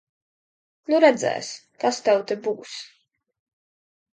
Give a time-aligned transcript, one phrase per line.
[0.93, 1.51] Nu redzēs,
[1.85, 2.75] kas tev te būs.